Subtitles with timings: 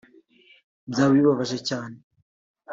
[0.91, 1.95] byaba bibabaje cyane